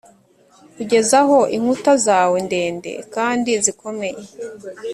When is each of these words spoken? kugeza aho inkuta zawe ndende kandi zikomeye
kugeza 0.75 1.15
aho 1.23 1.39
inkuta 1.55 1.91
zawe 2.05 2.37
ndende 2.47 2.91
kandi 3.15 3.51
zikomeye 3.65 4.21